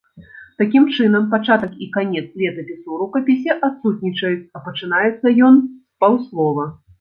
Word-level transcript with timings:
Такім 0.59 0.85
чынам, 0.95 1.25
пачатак 1.33 1.75
і 1.85 1.89
канец 1.97 2.23
летапісу 2.39 2.77
ў 2.93 2.97
рукапісе 3.03 3.57
адсутнічаюць, 3.69 4.41
а 4.59 4.63
пачынаецца 4.71 5.35
ён 5.51 5.61
з 5.61 5.77
паўслова. 6.07 6.67